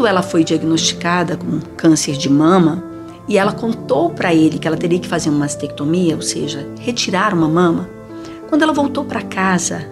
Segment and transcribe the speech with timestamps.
[0.00, 2.82] quando ela foi diagnosticada com câncer de mama
[3.28, 7.34] e ela contou para ele que ela teria que fazer uma mastectomia, ou seja, retirar
[7.34, 7.86] uma mama,
[8.48, 9.86] quando ela voltou para casa,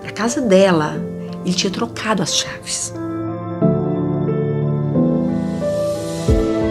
[0.00, 0.96] para casa dela,
[1.44, 2.94] ele tinha trocado as chaves.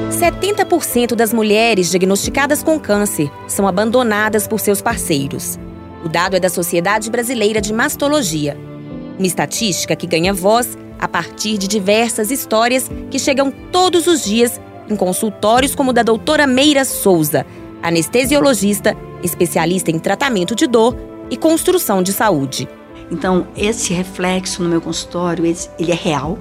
[0.09, 5.59] 70% das mulheres diagnosticadas com câncer são abandonadas por seus parceiros.
[6.03, 8.57] O dado é da Sociedade Brasileira de Mastologia,
[9.19, 14.61] uma estatística que ganha voz a partir de diversas histórias que chegam todos os dias
[14.87, 17.45] em consultórios como o da doutora Meira Souza,
[17.81, 20.95] anestesiologista, especialista em tratamento de dor
[21.29, 22.69] e construção de saúde.
[23.09, 26.37] Então, esse reflexo no meu consultório, ele é real,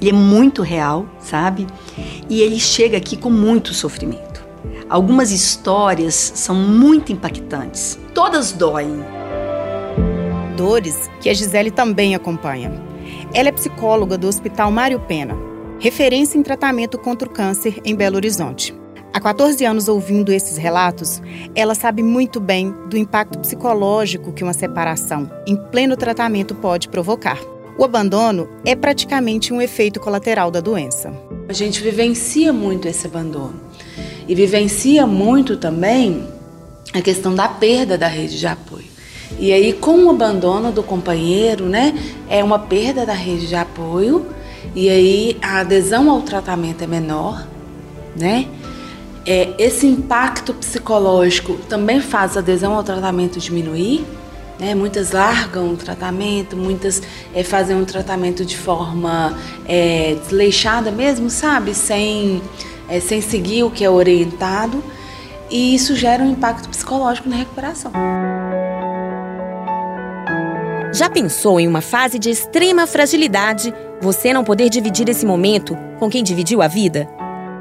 [0.00, 1.66] ele é muito real, sabe?
[2.28, 4.42] E ele chega aqui com muito sofrimento.
[4.88, 7.98] Algumas histórias são muito impactantes.
[8.14, 9.04] Todas doem.
[10.56, 12.87] Dores que a Gisele também acompanha.
[13.34, 15.36] Ela é psicóloga do Hospital Mário Pena,
[15.78, 18.74] referência em tratamento contra o câncer em Belo Horizonte.
[19.12, 21.22] Há 14 anos ouvindo esses relatos,
[21.54, 27.38] ela sabe muito bem do impacto psicológico que uma separação em pleno tratamento pode provocar.
[27.78, 31.12] O abandono é praticamente um efeito colateral da doença.
[31.48, 33.60] A gente vivencia muito esse abandono
[34.26, 36.26] e vivencia muito também
[36.94, 38.87] a questão da perda da rede de apoio.
[39.38, 41.94] E aí, com o abandono do companheiro, né,
[42.28, 44.26] é uma perda da rede de apoio,
[44.74, 47.46] e aí a adesão ao tratamento é menor,
[48.16, 48.46] né?
[49.26, 54.04] É, esse impacto psicológico também faz a adesão ao tratamento diminuir,
[54.58, 54.74] né?
[54.74, 57.02] Muitas largam o tratamento, muitas
[57.34, 61.74] é, fazem um tratamento de forma é, desleixada mesmo, sabe?
[61.74, 62.42] Sem,
[62.88, 64.82] é, sem seguir o que é orientado.
[65.50, 67.92] E isso gera um impacto psicológico na recuperação.
[70.98, 76.10] Já pensou em uma fase de extrema fragilidade, você não poder dividir esse momento com
[76.10, 77.08] quem dividiu a vida?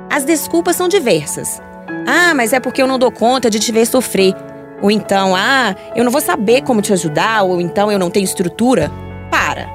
[0.10, 1.62] As desculpas são diversas.
[2.08, 4.34] Ah, mas é porque eu não dou conta de te ver sofrer.
[4.82, 8.24] Ou então, ah, eu não vou saber como te ajudar, ou então eu não tenho
[8.24, 8.92] estrutura.
[9.30, 9.70] Para!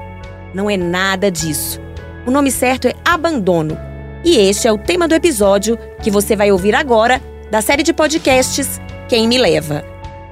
[0.53, 1.79] Não é nada disso.
[2.27, 3.79] O nome certo é abandono.
[4.25, 7.93] E este é o tema do episódio que você vai ouvir agora da série de
[7.93, 9.85] podcasts Quem Me Leva.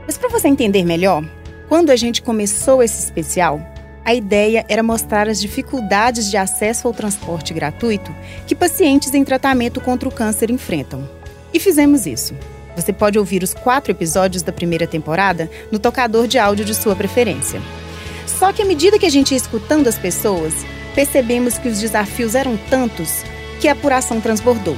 [0.06, 1.24] Mas para você entender melhor,
[1.72, 3.66] quando a gente começou esse especial,
[4.04, 8.14] a ideia era mostrar as dificuldades de acesso ao transporte gratuito
[8.46, 11.10] que pacientes em tratamento contra o câncer enfrentam.
[11.54, 12.36] E fizemos isso.
[12.76, 16.94] Você pode ouvir os quatro episódios da primeira temporada no tocador de áudio de sua
[16.94, 17.62] preferência.
[18.28, 20.54] Só que à medida que a gente ia escutando as pessoas,
[20.94, 23.24] percebemos que os desafios eram tantos
[23.62, 24.76] que a apuração transbordou.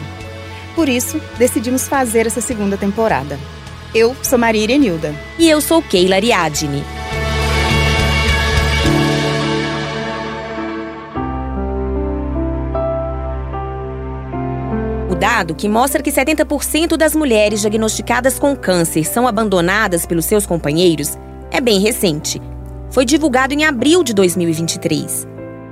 [0.76, 3.40] Por isso, decidimos fazer essa segunda temporada.
[3.96, 5.14] Eu sou Maria Irenilda.
[5.38, 6.84] E eu sou Keila Ariadne.
[15.24, 21.18] dado que mostra que 70% das mulheres diagnosticadas com câncer são abandonadas pelos seus companheiros
[21.50, 22.42] é bem recente.
[22.90, 25.26] Foi divulgado em abril de 2023.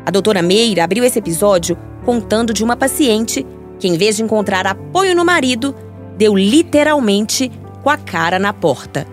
[0.06, 3.46] A doutora Meira abriu esse episódio contando de uma paciente
[3.78, 5.76] que, em vez de encontrar apoio no marido,
[6.18, 7.52] deu literalmente
[7.84, 9.06] com a cara na porta.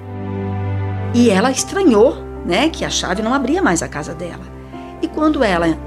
[1.15, 4.45] E ela estranhou, né, que a chave não abria mais a casa dela.
[5.01, 5.79] E quando ela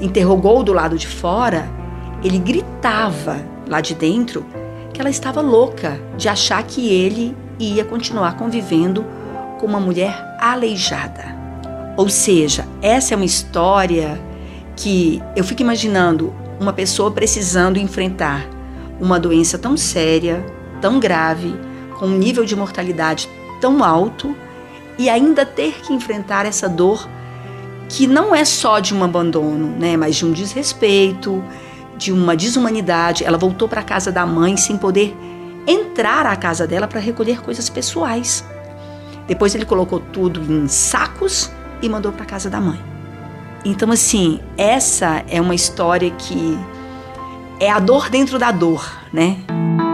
[0.00, 1.68] interrogou do lado de fora,
[2.22, 3.36] ele gritava
[3.66, 4.44] lá de dentro
[4.92, 9.04] que ela estava louca de achar que ele ia continuar convivendo
[9.58, 11.36] com uma mulher aleijada.
[11.96, 14.20] Ou seja, essa é uma história
[14.76, 18.48] que eu fico imaginando uma pessoa precisando enfrentar
[19.00, 20.44] uma doença tão séria,
[20.80, 21.54] tão grave,
[21.98, 23.28] com um nível de mortalidade
[23.60, 24.34] tão alto
[24.96, 27.08] e ainda ter que enfrentar essa dor
[27.88, 31.42] que não é só de um abandono, né, mas de um desrespeito,
[31.96, 33.24] de uma desumanidade.
[33.24, 35.16] Ela voltou para a casa da mãe sem poder
[35.66, 38.44] entrar à casa dela para recolher coisas pessoais.
[39.26, 41.50] Depois ele colocou tudo em sacos
[41.82, 42.80] e mandou para a casa da mãe.
[43.64, 46.58] Então, assim, essa é uma história que
[47.60, 49.38] é a dor dentro da dor, né?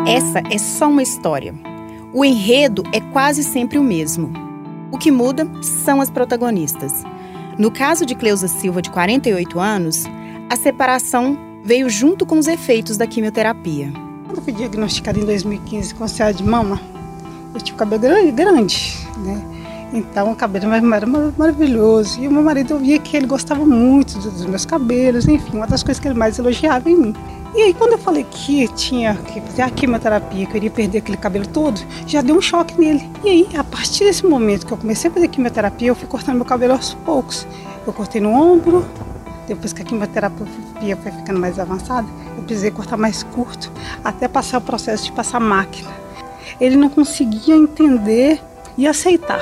[0.06, 1.73] Essa é só uma história.
[2.16, 4.32] O enredo é quase sempre o mesmo.
[4.92, 5.48] O que muda
[5.84, 7.02] são as protagonistas.
[7.58, 10.04] No caso de Cleusa Silva, de 48 anos,
[10.48, 13.92] a separação veio junto com os efeitos da quimioterapia.
[14.26, 16.80] Quando eu fui diagnosticada em 2015 com câncer de mama,
[17.52, 19.42] eu tinha o cabelo grande, grande, né?
[19.92, 21.06] Então o cabelo era
[21.36, 22.20] maravilhoso.
[22.22, 25.66] E o meu marido eu via que ele gostava muito dos meus cabelos, enfim, uma
[25.66, 27.14] das coisas que ele mais elogiava em mim.
[27.54, 30.98] E aí quando eu falei que tinha que fazer a quimioterapia, que eu iria perder
[30.98, 33.08] aquele cabelo todo, já deu um choque nele.
[33.22, 36.34] E aí, a partir desse momento que eu comecei a fazer quimioterapia, eu fui cortando
[36.34, 37.46] meu cabelo aos poucos.
[37.86, 38.84] Eu cortei no ombro,
[39.46, 43.70] Depois que a quimioterapia foi ficando mais avançada, eu precisei cortar mais curto
[44.02, 45.90] até passar o processo de passar máquina.
[46.58, 48.40] Ele não conseguia entender
[48.76, 49.40] e aceitar.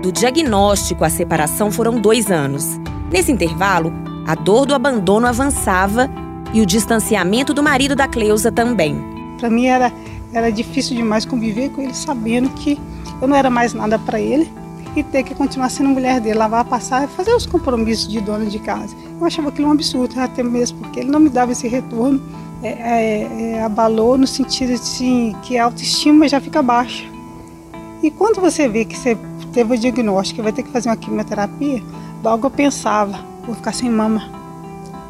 [0.00, 2.64] Do diagnóstico à separação foram dois anos.
[3.10, 3.92] Nesse intervalo,
[4.28, 6.10] a dor do abandono avançava
[6.52, 8.94] e o distanciamento do marido da Cleusa também.
[9.38, 9.90] Para mim era,
[10.34, 12.78] era difícil demais conviver com ele, sabendo que
[13.22, 14.46] eu não era mais nada para ele
[14.94, 18.58] e ter que continuar sendo mulher dele, lavar, passar fazer os compromissos de dona de
[18.58, 18.94] casa.
[19.18, 22.20] Eu achava aquilo um absurdo, até mesmo porque ele não me dava esse retorno.
[22.62, 27.02] É, é, é, abalou no sentido assim, que a autoestima já fica baixa.
[28.02, 29.16] E quando você vê que você
[29.54, 31.82] teve o diagnóstico e vai ter que fazer uma quimioterapia,
[32.22, 33.18] logo eu pensava,
[33.48, 34.30] vou ficar sem mama.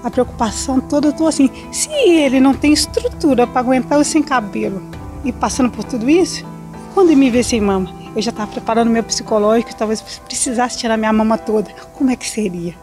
[0.03, 4.23] A preocupação toda, eu tô assim, se ele não tem estrutura para aguentar eu sem
[4.23, 4.81] cabelo
[5.25, 6.47] e passando por tudo isso,
[6.95, 10.97] quando ele me vê sem mama, eu já estava preparando meu psicológico, talvez precisasse tirar
[10.97, 12.75] minha mama toda, como é que seria?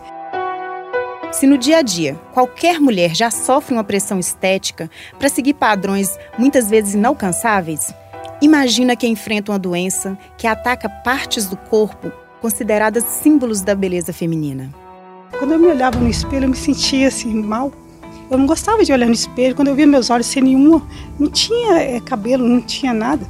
[1.32, 6.18] Se no dia a dia qualquer mulher já sofre uma pressão estética para seguir padrões
[6.38, 7.94] muitas vezes inalcançáveis,
[8.42, 12.12] imagina quem enfrenta uma doença que ataca partes do corpo
[12.42, 14.85] consideradas símbolos da beleza feminina.
[15.40, 17.72] Quando eu me olhava no espelho, eu me sentia assim mal.
[18.30, 19.56] Eu não gostava de olhar no espelho.
[19.56, 20.82] Quando eu via meus olhos sem nenhuma,
[21.20, 23.26] não tinha é, cabelo, não tinha nada.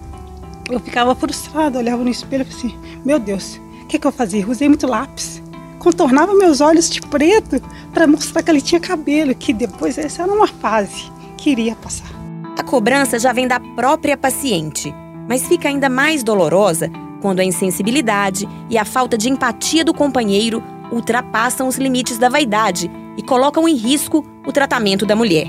[0.69, 4.47] Eu ficava frustrada, olhava no espelho e assim: Meu Deus, o que, que eu fazia?
[4.47, 5.43] Usei muito lápis
[5.85, 7.61] contornava meus olhos de preto
[7.93, 12.09] para mostrar que ele tinha cabelo, que depois essa era uma fase que iria passar.
[12.57, 14.91] A cobrança já vem da própria paciente,
[15.29, 16.89] mas fica ainda mais dolorosa
[17.21, 20.63] quando a insensibilidade e a falta de empatia do companheiro
[20.95, 25.47] ultrapassam os limites da vaidade e colocam em risco o tratamento da mulher.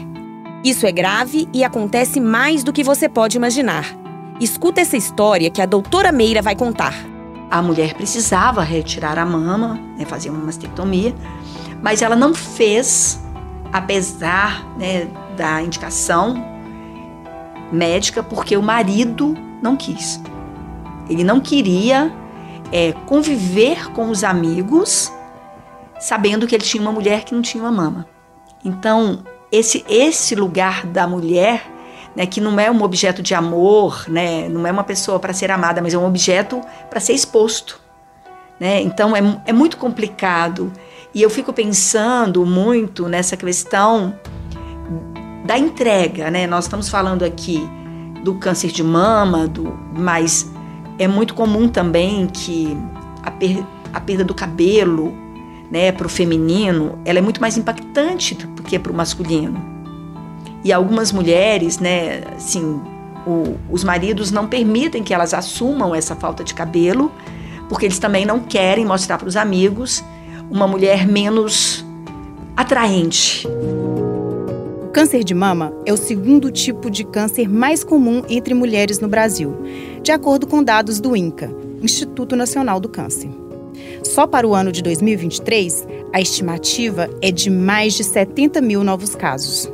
[0.64, 3.86] Isso é grave e acontece mais do que você pode imaginar.
[4.40, 6.94] Escuta essa história que a doutora Meira vai contar
[7.50, 11.14] a mulher precisava retirar a mama, né, fazer uma mastectomia,
[11.82, 13.20] mas ela não fez,
[13.72, 16.44] apesar né, da indicação
[17.70, 20.20] médica, porque o marido não quis.
[21.08, 22.12] Ele não queria
[22.72, 25.12] é, conviver com os amigos,
[25.98, 28.06] sabendo que ele tinha uma mulher que não tinha uma mama.
[28.64, 31.70] Então, esse, esse lugar da mulher
[32.16, 35.50] né, que não é um objeto de amor, né, não é uma pessoa para ser
[35.50, 37.78] amada, mas é um objeto para ser exposto.
[38.58, 38.80] Né?
[38.80, 40.72] Então é, é muito complicado.
[41.14, 44.18] E eu fico pensando muito nessa questão
[45.44, 46.30] da entrega.
[46.30, 46.46] Né?
[46.46, 47.68] Nós estamos falando aqui
[48.24, 50.50] do câncer de mama, do, mas
[50.98, 52.76] é muito comum também que
[53.22, 55.14] a, per, a perda do cabelo
[55.70, 59.76] né, para o feminino ela é muito mais impactante do que para o masculino.
[60.64, 62.80] E algumas mulheres, né, assim,
[63.26, 67.10] o, os maridos não permitem que elas assumam essa falta de cabelo,
[67.68, 70.04] porque eles também não querem mostrar para os amigos
[70.50, 71.84] uma mulher menos
[72.56, 73.46] atraente.
[73.46, 79.08] O câncer de mama é o segundo tipo de câncer mais comum entre mulheres no
[79.08, 79.54] Brasil,
[80.02, 81.52] de acordo com dados do INCA,
[81.82, 83.45] Instituto Nacional do Câncer.
[84.02, 89.14] Só para o ano de 2023, a estimativa é de mais de 70 mil novos
[89.14, 89.70] casos.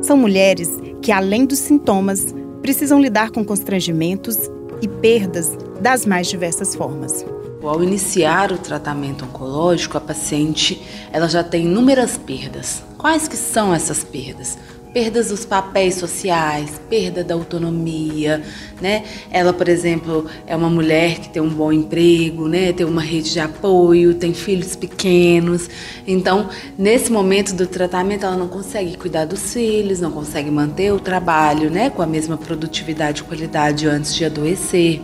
[0.00, 0.70] São mulheres
[1.00, 4.36] que, além dos sintomas, precisam lidar com constrangimentos
[4.80, 7.24] e perdas das mais diversas formas.
[7.62, 12.82] Ao iniciar o tratamento oncológico, a paciente ela já tem inúmeras perdas.
[12.98, 14.58] Quais que são essas perdas?
[14.92, 18.42] Perdas dos papéis sociais, perda da autonomia,
[18.80, 19.04] né?
[19.30, 22.72] Ela, por exemplo, é uma mulher que tem um bom emprego, né?
[22.72, 25.68] Tem uma rede de apoio, tem filhos pequenos.
[26.06, 31.00] Então, nesse momento do tratamento, ela não consegue cuidar dos filhos, não consegue manter o
[31.00, 31.90] trabalho, né?
[31.90, 35.00] Com a mesma produtividade e qualidade antes de adoecer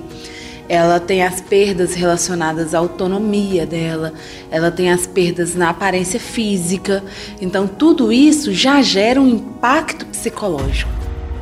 [0.68, 4.12] ela tem as perdas relacionadas à autonomia dela,
[4.50, 7.02] ela tem as perdas na aparência física.
[7.40, 10.90] Então, tudo isso já gera um impacto psicológico.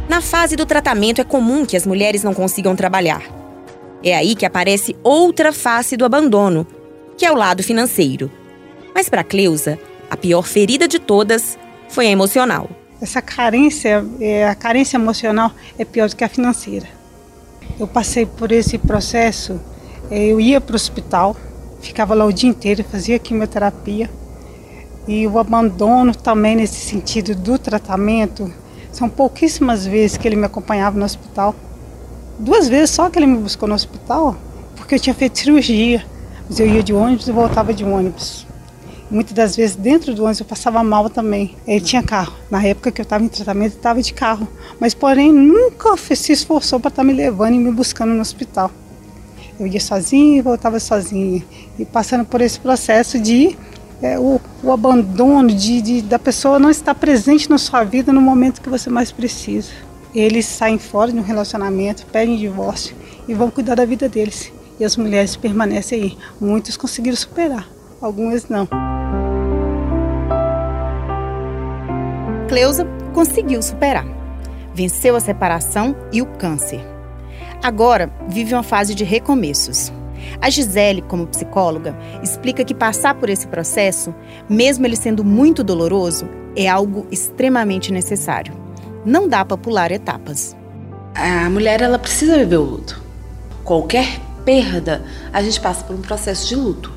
[0.09, 3.23] Na fase do tratamento, é comum que as mulheres não consigam trabalhar.
[4.03, 6.65] É aí que aparece outra face do abandono,
[7.17, 8.31] que é o lado financeiro.
[8.95, 9.79] Mas para Cleusa,
[10.09, 12.71] a pior ferida de todas foi a emocional.
[13.01, 16.96] Essa carência, é, a carência emocional é pior do que a financeira.
[17.79, 19.61] Eu passei por esse processo,
[20.11, 21.37] eh, eu ia para o hospital,
[21.83, 24.09] ficava lá o dia inteiro, fazia quimioterapia.
[25.07, 28.51] E o abandono também nesse sentido do tratamento,
[28.91, 31.55] são pouquíssimas vezes que ele me acompanhava no hospital.
[32.39, 34.35] Duas vezes só que ele me buscou no hospital,
[34.75, 36.03] porque eu tinha feito cirurgia.
[36.49, 38.46] Mas eu ia de ônibus e voltava de ônibus.
[39.11, 41.55] Muitas das vezes dentro do ônibus eu passava mal também.
[41.67, 42.35] Ele tinha carro.
[42.51, 44.49] Na época que eu estava em tratamento, estava de carro.
[44.81, 48.71] Mas, porém, nunca se esforçou para estar tá me levando e me buscando no hospital.
[49.59, 51.43] Eu ia sozinha e voltava sozinha.
[51.79, 53.57] E passando por esse processo de
[54.03, 58.21] é, o, o, abandono de, de, da pessoa não estar presente na sua vida no
[58.21, 59.71] momento que você mais precisa.
[60.15, 62.97] Eles saem fora de um relacionamento, pedem divórcio
[63.29, 64.53] e vão cuidar da vida deles.
[64.79, 66.19] E as mulheres permanecem aí.
[66.41, 67.67] Muitos conseguiram superar,
[68.01, 68.69] algumas não.
[72.57, 74.07] Cleusa conseguiu superar.
[74.73, 76.81] Venceu a separação e o câncer.
[77.63, 79.93] Agora vive uma fase de recomeços.
[80.41, 84.15] A Gisele, como psicóloga, explica que passar por esse processo,
[84.49, 88.55] mesmo ele sendo muito doloroso, é algo extremamente necessário.
[89.05, 90.57] Não dá para pular etapas.
[91.15, 93.03] A mulher ela precisa viver o luto.
[93.65, 96.96] Qualquer perda, a gente passa por um processo de luto.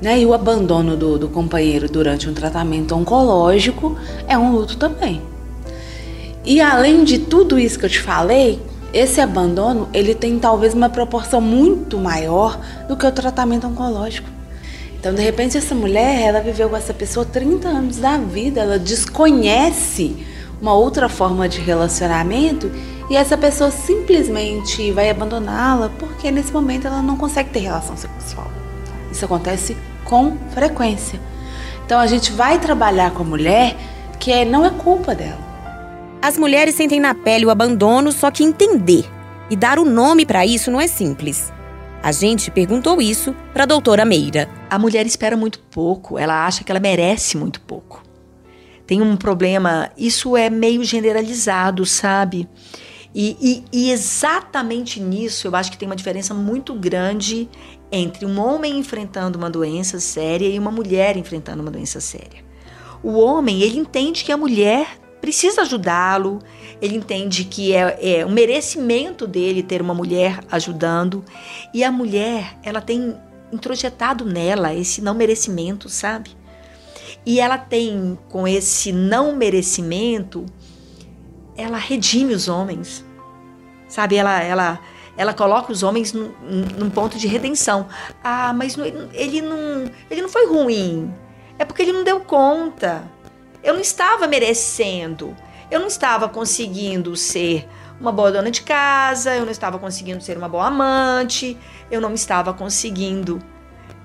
[0.00, 0.20] Né?
[0.20, 3.96] E o abandono do, do companheiro durante um tratamento oncológico
[4.28, 5.22] é um luto também.
[6.44, 8.60] E além de tudo isso que eu te falei,
[8.92, 14.28] esse abandono ele tem talvez uma proporção muito maior do que o tratamento oncológico.
[14.98, 18.78] Então, de repente, essa mulher, ela viveu com essa pessoa 30 anos da vida, ela
[18.78, 20.16] desconhece
[20.60, 22.70] uma outra forma de relacionamento
[23.10, 28.50] e essa pessoa simplesmente vai abandoná-la porque nesse momento ela não consegue ter relação sexual.
[29.16, 31.18] Isso acontece com frequência.
[31.86, 33.74] Então a gente vai trabalhar com a mulher
[34.20, 35.38] que é, não é culpa dela.
[36.20, 39.10] As mulheres sentem na pele o abandono, só que entender
[39.48, 41.50] e dar o nome para isso não é simples.
[42.02, 44.50] A gente perguntou isso para a doutora Meira.
[44.68, 48.02] A mulher espera muito pouco, ela acha que ela merece muito pouco.
[48.86, 52.46] Tem um problema, isso é meio generalizado, sabe?
[53.18, 57.48] E, e, e, exatamente nisso eu acho que tem uma diferença muito grande
[57.90, 62.44] entre um homem enfrentando uma doença séria e uma mulher enfrentando uma doença séria.
[63.02, 66.40] O homem, ele entende que a mulher precisa ajudá-lo,
[66.78, 71.24] ele entende que é, é um merecimento dele ter uma mulher ajudando,
[71.72, 73.16] e a mulher, ela tem
[73.50, 76.36] introjetado nela esse não merecimento, sabe?
[77.24, 80.44] E ela tem, com esse não merecimento,
[81.56, 83.05] ela redime os homens,
[83.88, 84.16] sabe?
[84.16, 84.80] Ela, ela,
[85.16, 86.32] ela coloca os homens num,
[86.78, 87.88] num ponto de redenção.
[88.22, 88.76] Ah, mas
[89.12, 91.12] ele não, ele não foi ruim.
[91.58, 93.04] É porque ele não deu conta.
[93.62, 95.36] Eu não estava merecendo.
[95.70, 97.68] Eu não estava conseguindo ser
[98.00, 101.56] uma boa dona de casa, eu não estava conseguindo ser uma boa amante,
[101.90, 103.40] eu não estava conseguindo,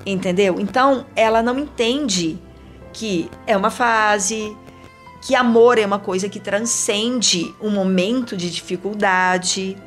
[0.05, 0.59] entendeu?
[0.59, 2.41] Então, ela não entende
[2.93, 4.55] que é uma fase,
[5.21, 9.77] que amor é uma coisa que transcende um momento de dificuldade.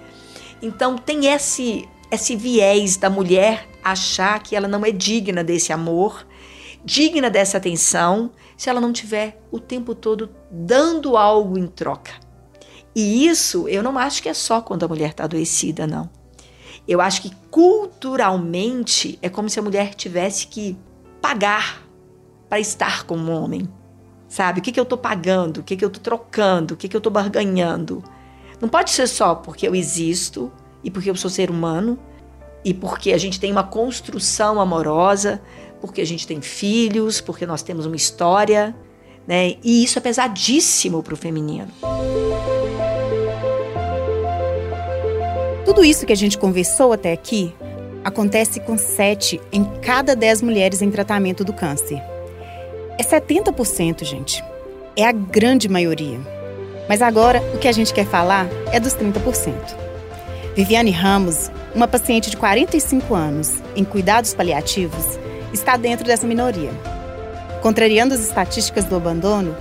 [0.63, 6.25] Então, tem esse esse viés da mulher achar que ela não é digna desse amor,
[6.85, 12.13] digna dessa atenção se ela não tiver o tempo todo dando algo em troca.
[12.95, 16.09] E isso eu não acho que é só quando a mulher está adoecida, não.
[16.87, 20.79] Eu acho que culturalmente é como se a mulher tivesse que
[21.21, 21.83] pagar
[22.49, 23.69] para estar com um homem.
[24.35, 24.59] Sabe?
[24.59, 25.59] O que, que eu estou pagando?
[25.59, 26.75] O que, que eu estou trocando?
[26.75, 28.03] O que, que eu estou barganhando?
[28.61, 30.51] Não pode ser só porque eu existo
[30.83, 31.97] e porque eu sou ser humano
[32.65, 35.41] e porque a gente tem uma construção amorosa,
[35.81, 38.75] porque a gente tem filhos, porque nós temos uma história,
[39.25, 39.55] né?
[39.63, 41.71] E isso é pesadíssimo para o feminino.
[45.65, 47.55] Tudo isso que a gente conversou até aqui
[48.03, 52.14] acontece com 7 em cada 10 mulheres em tratamento do câncer.
[52.97, 54.45] É 70%, gente.
[54.97, 56.21] É a grande maioria.
[56.89, 59.55] Mas agora, o que a gente quer falar é dos 30%.
[60.55, 65.19] Viviane Ramos, uma paciente de 45 anos em cuidados paliativos,
[65.53, 66.71] está dentro dessa minoria.
[67.61, 69.57] Contrariando as estatísticas do abandono,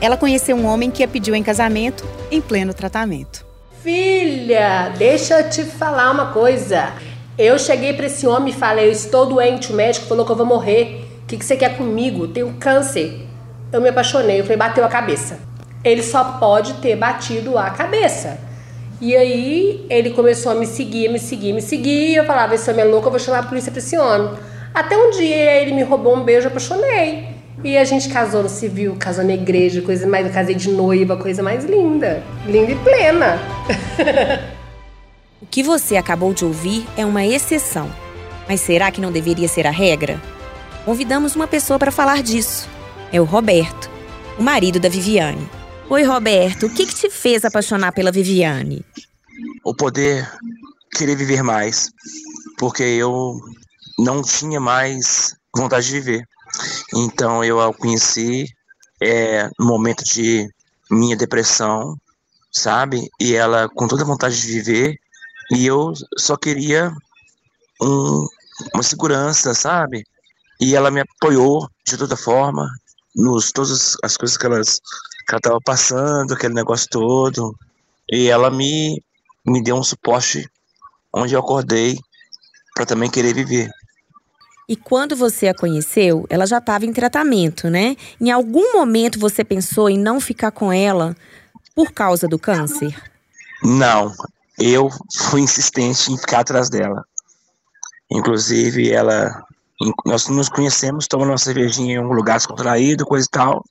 [0.00, 3.46] ela conheceu um homem que a pediu em casamento em pleno tratamento.
[3.80, 6.92] Filha, deixa eu te falar uma coisa.
[7.38, 10.36] Eu cheguei para esse homem e falei: Eu estou doente, o médico falou que eu
[10.36, 11.01] vou morrer.
[11.32, 12.28] Que, que você quer comigo?
[12.28, 13.26] Tenho câncer.
[13.72, 15.38] Eu me apaixonei, eu falei: Bateu a cabeça.
[15.82, 18.38] Ele só pode ter batido a cabeça.
[19.00, 22.16] E aí ele começou a me seguir, me seguir, me seguir.
[22.16, 24.30] Eu falava: Esse homem é louco, eu vou chamar a polícia para esse homem.
[24.74, 27.28] Até um dia ele me roubou um beijo, eu apaixonei.
[27.64, 31.16] E a gente casou no civil, casou na igreja, coisa mais, eu casei de noiva,
[31.16, 32.22] coisa mais linda.
[32.44, 33.38] Linda e plena.
[35.40, 37.90] o que você acabou de ouvir é uma exceção.
[38.46, 40.20] Mas será que não deveria ser a regra?
[40.84, 42.68] Convidamos uma pessoa para falar disso.
[43.12, 43.88] É o Roberto,
[44.36, 45.48] o marido da Viviane.
[45.88, 48.84] Oi, Roberto, o que, que te fez apaixonar pela Viviane?
[49.64, 50.28] O poder
[50.90, 51.92] querer viver mais.
[52.58, 53.40] Porque eu
[53.96, 56.28] não tinha mais vontade de viver.
[56.94, 58.46] Então eu a conheci
[59.00, 60.48] é, no momento de
[60.90, 61.96] minha depressão,
[62.50, 63.08] sabe?
[63.20, 64.98] E ela com toda vontade de viver,
[65.50, 66.92] e eu só queria
[67.80, 68.26] um,
[68.74, 70.04] uma segurança, sabe?
[70.62, 72.68] E ela me apoiou de toda forma,
[73.16, 74.78] nos todas as coisas que, elas,
[75.26, 77.52] que ela estava passando, aquele negócio todo.
[78.08, 79.02] E ela me,
[79.44, 80.48] me deu um suporte
[81.12, 81.98] onde eu acordei
[82.76, 83.68] para também querer viver.
[84.68, 87.96] E quando você a conheceu, ela já estava em tratamento, né?
[88.20, 91.16] Em algum momento você pensou em não ficar com ela
[91.74, 92.96] por causa do câncer?
[93.64, 94.14] Não,
[94.56, 97.04] eu fui insistente em ficar atrás dela.
[98.08, 99.44] Inclusive, ela.
[100.04, 103.64] Nós nos conhecemos, tomando uma cervejinha em um lugar descontraído, coisa e tal.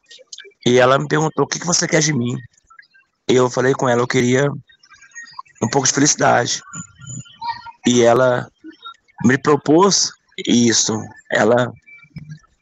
[0.65, 2.37] E ela me perguntou: o que, que você quer de mim?
[3.27, 4.49] Eu falei com ela: eu queria
[5.61, 6.61] um pouco de felicidade.
[7.85, 8.47] E ela
[9.23, 10.11] me propôs
[10.47, 10.99] isso.
[11.31, 11.71] Ela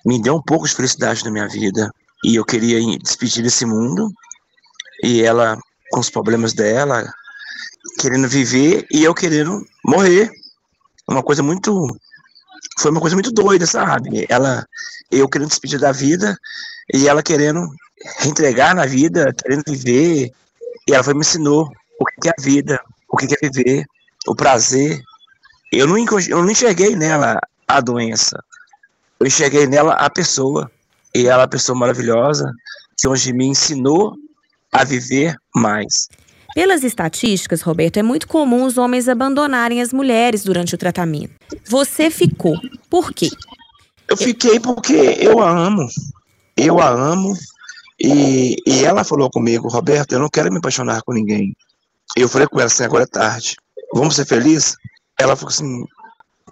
[0.05, 1.91] me deu um pouco de felicidade na minha vida.
[2.23, 4.11] E eu queria despedir desse mundo.
[5.03, 5.57] E ela,
[5.91, 7.05] com os problemas dela,
[7.99, 10.29] querendo viver e eu querendo morrer.
[11.07, 11.87] Uma coisa muito.
[12.79, 14.25] Foi uma coisa muito doida, sabe?
[14.29, 14.65] Ela,
[15.11, 16.37] eu querendo despedir da vida
[16.93, 17.67] e ela querendo
[18.19, 20.31] reentregar na vida, querendo viver.
[20.87, 21.69] E ela foi me ensinou
[21.99, 23.85] o que é a vida, o que é viver,
[24.25, 25.01] o prazer.
[25.71, 28.41] Eu não, eu não enxerguei nela a doença.
[29.19, 30.71] Eu enxerguei nela a pessoa.
[31.13, 32.49] E ela é uma pessoa maravilhosa,
[32.97, 34.15] que hoje me ensinou
[34.71, 36.07] a viver mais.
[36.53, 41.33] Pelas estatísticas, Roberto, é muito comum os homens abandonarem as mulheres durante o tratamento.
[41.65, 42.55] Você ficou.
[42.89, 43.29] Por quê?
[44.07, 45.87] Eu fiquei porque eu a amo.
[46.57, 47.35] Eu a amo.
[48.01, 51.55] E, e ela falou comigo, Roberto, eu não quero me apaixonar com ninguém.
[52.15, 53.55] Eu falei com ela assim, agora é tarde.
[53.93, 54.75] Vamos ser felizes?
[55.19, 55.85] Ela falou assim,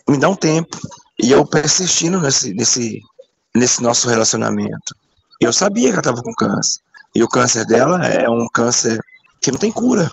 [0.07, 0.77] me dá um tempo.
[1.21, 3.01] E eu persistindo nesse, nesse,
[3.55, 4.95] nesse nosso relacionamento.
[5.41, 6.79] Eu sabia que ela estava com câncer.
[7.15, 8.99] E o câncer dela é um câncer
[9.47, 10.11] que não tem cura,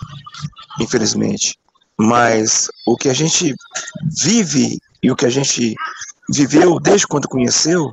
[0.79, 1.59] infelizmente.
[1.97, 3.53] Mas o que a gente
[4.17, 5.75] vive e o que a gente
[6.29, 7.91] viveu desde quando conheceu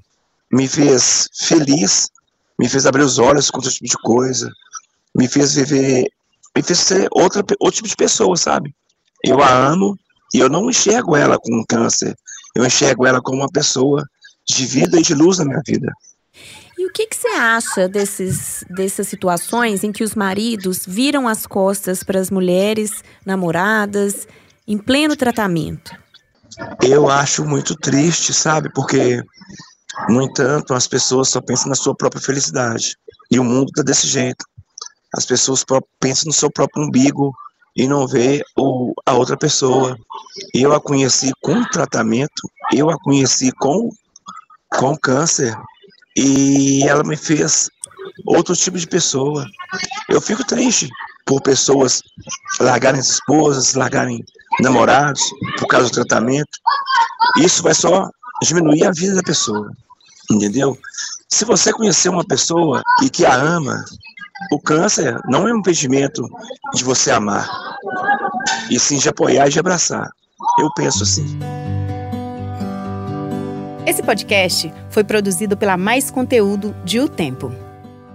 [0.52, 2.11] me fez feliz,
[2.56, 4.48] me fez abrir os olhos com outro tipo de coisa,
[5.16, 6.07] me fez viver,
[6.55, 8.72] me fez ser outra, outro tipo de pessoa, sabe?
[9.24, 9.98] Eu a amo
[10.33, 12.16] e eu não enxergo ela com câncer,
[12.55, 14.07] eu enxergo ela como uma pessoa
[14.46, 15.92] de vida e de luz na minha vida.
[16.83, 21.47] E o que, que você acha desses, dessas situações em que os maridos viram as
[21.47, 24.27] costas para as mulheres namoradas
[24.66, 25.97] em pleno tratamento?
[26.83, 28.68] Eu acho muito triste, sabe?
[28.75, 29.23] Porque,
[30.09, 32.97] no entanto, as pessoas só pensam na sua própria felicidade.
[33.31, 34.45] E o mundo está desse jeito.
[35.14, 35.64] As pessoas
[36.01, 37.33] pensam no seu próprio umbigo
[37.77, 39.97] e não vê o, a outra pessoa.
[40.53, 43.88] Eu a conheci com tratamento, eu a conheci com,
[44.68, 45.57] com câncer,
[46.16, 47.68] e ela me fez
[48.27, 49.46] outro tipo de pessoa.
[50.09, 50.88] Eu fico triste
[51.25, 52.03] por pessoas
[52.61, 54.25] largarem as esposas, largarem
[54.61, 55.22] namorados
[55.59, 56.59] por causa do tratamento.
[57.38, 58.11] Isso vai só
[58.42, 59.70] diminuir a vida da pessoa,
[60.31, 60.79] entendeu?
[61.29, 63.85] Se você conhecer uma pessoa e que a ama,
[64.51, 66.29] o câncer não é um impedimento
[66.75, 67.48] de você amar,
[68.70, 70.11] e sim de apoiar e de abraçar.
[70.59, 71.38] Eu penso assim.
[73.85, 77.53] Esse podcast foi produzido pela Mais Conteúdo de O Tempo.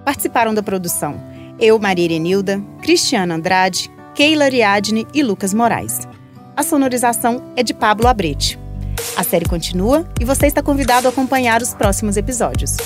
[0.05, 1.19] Participaram da produção
[1.59, 6.07] eu, Maria Irenilda, Cristiana Andrade, Keila Ariadne e Lucas Moraes.
[6.55, 8.57] A sonorização é de Pablo Abrete.
[9.15, 12.77] A série continua e você está convidado a acompanhar os próximos episódios.